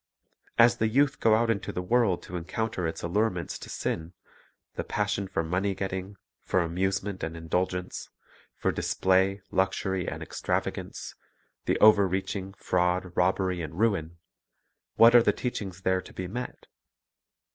[0.57, 4.13] As the youth go out into the world, to encounter its allurements to sin,—
[4.75, 8.09] the passion for money getting, for amusement and indulgence,
[8.55, 11.13] for display, luxury, and extravagance,
[11.65, 14.17] the overreaching, fraud, robbery, and ruin,—
[14.95, 16.65] what are the teachings there to be met?